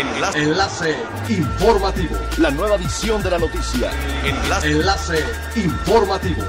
[0.00, 0.42] Enlace.
[0.42, 0.96] Enlace
[1.28, 2.16] informativo.
[2.38, 3.90] La nueva edición de la noticia.
[4.24, 4.70] Enlace.
[4.70, 5.24] Enlace
[5.56, 6.42] informativo.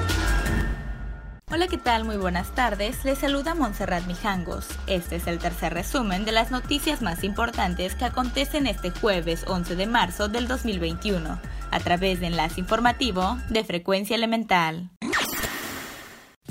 [1.51, 2.05] Hola, ¿qué tal?
[2.05, 3.03] Muy buenas tardes.
[3.03, 4.69] Les saluda Montserrat Mijangos.
[4.87, 9.75] Este es el tercer resumen de las noticias más importantes que acontecen este jueves 11
[9.75, 11.37] de marzo del 2021,
[11.71, 14.91] a través de Enlace Informativo de Frecuencia Elemental.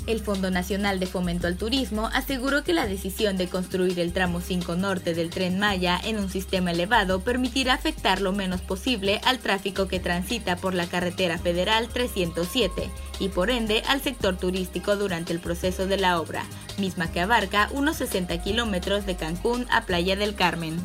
[0.07, 4.41] El Fondo Nacional de Fomento al Turismo aseguró que la decisión de construir el tramo
[4.41, 9.39] 5 norte del tren Maya en un sistema elevado permitirá afectar lo menos posible al
[9.39, 12.89] tráfico que transita por la carretera federal 307
[13.19, 16.43] y por ende al sector turístico durante el proceso de la obra,
[16.79, 20.77] misma que abarca unos 60 kilómetros de Cancún a Playa del Carmen.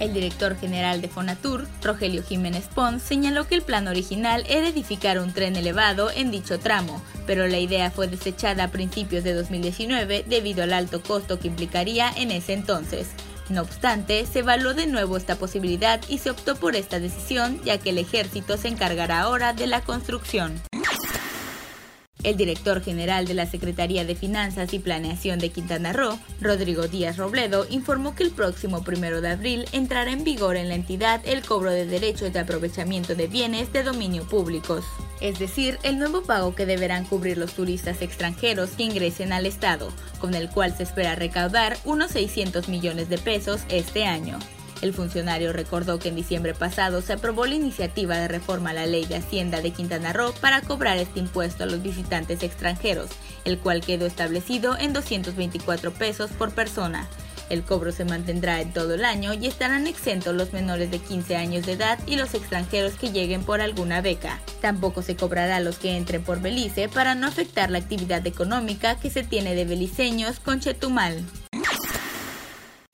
[0.00, 5.20] El director general de Fonatur, Rogelio Jiménez Pons, señaló que el plan original era edificar
[5.20, 10.24] un tren elevado en dicho tramo, pero la idea fue desechada a principios de 2019
[10.28, 13.08] debido al alto costo que implicaría en ese entonces.
[13.48, 17.78] No obstante, se evaluó de nuevo esta posibilidad y se optó por esta decisión ya
[17.78, 20.60] que el ejército se encargará ahora de la construcción.
[22.24, 27.18] El director general de la Secretaría de Finanzas y Planeación de Quintana Roo, Rodrigo Díaz
[27.18, 31.42] Robledo, informó que el próximo primero de abril entrará en vigor en la entidad el
[31.42, 34.84] cobro de derechos de aprovechamiento de bienes de dominio públicos,
[35.20, 39.90] es decir, el nuevo pago que deberán cubrir los turistas extranjeros que ingresen al Estado,
[40.18, 44.38] con el cual se espera recaudar unos 600 millones de pesos este año.
[44.82, 48.86] El funcionario recordó que en diciembre pasado se aprobó la iniciativa de reforma a la
[48.86, 53.10] ley de Hacienda de Quintana Roo para cobrar este impuesto a los visitantes extranjeros,
[53.44, 57.08] el cual quedó establecido en 224 pesos por persona.
[57.50, 61.36] El cobro se mantendrá en todo el año y estarán exentos los menores de 15
[61.36, 64.40] años de edad y los extranjeros que lleguen por alguna beca.
[64.60, 68.96] Tampoco se cobrará a los que entren por Belice para no afectar la actividad económica
[68.96, 71.22] que se tiene de beliceños con Chetumal.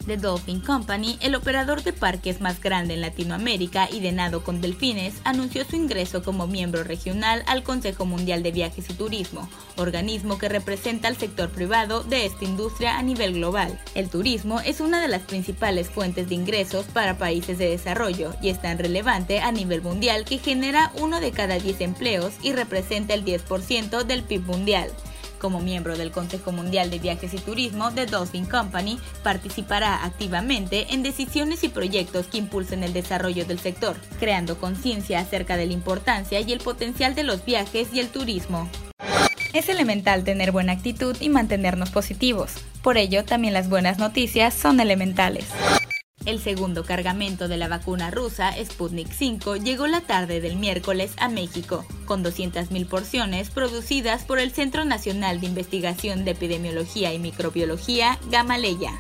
[0.07, 4.61] The Dolphin Company, el operador de parques más grande en Latinoamérica y de nado con
[4.61, 10.39] delfines, anunció su ingreso como miembro regional al Consejo Mundial de Viajes y Turismo, organismo
[10.39, 13.79] que representa al sector privado de esta industria a nivel global.
[13.95, 18.49] El turismo es una de las principales fuentes de ingresos para países de desarrollo y
[18.49, 23.13] es tan relevante a nivel mundial que genera uno de cada 10 empleos y representa
[23.15, 24.91] el 10% del PIB mundial.
[25.41, 31.03] Como miembro del Consejo Mundial de Viajes y Turismo de Dolphin Company, participará activamente en
[31.03, 36.41] decisiones y proyectos que impulsen el desarrollo del sector, creando conciencia acerca de la importancia
[36.41, 38.69] y el potencial de los viajes y el turismo.
[39.55, 42.53] Es elemental tener buena actitud y mantenernos positivos.
[42.83, 45.47] Por ello, también las buenas noticias son elementales.
[46.27, 51.31] El segundo cargamento de la vacuna rusa Sputnik V llegó la tarde del miércoles a
[51.31, 58.19] México, con 200.000 porciones producidas por el Centro Nacional de Investigación de Epidemiología y Microbiología,
[58.31, 58.93] Gamaleya.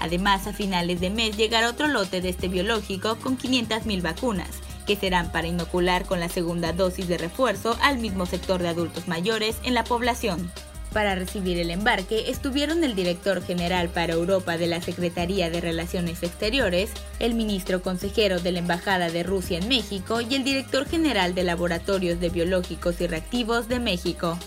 [0.00, 4.50] Además, a finales de mes llegará otro lote de este biológico con 500.000 vacunas,
[4.84, 9.06] que serán para inocular con la segunda dosis de refuerzo al mismo sector de adultos
[9.06, 10.50] mayores en la población.
[10.94, 16.22] Para recibir el embarque estuvieron el director general para Europa de la Secretaría de Relaciones
[16.22, 21.34] Exteriores, el ministro consejero de la Embajada de Rusia en México y el director general
[21.34, 24.38] de Laboratorios de Biológicos y Reactivos de México.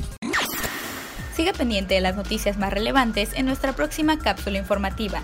[1.36, 5.24] Siga pendiente de las noticias más relevantes en nuestra próxima cápsula informativa.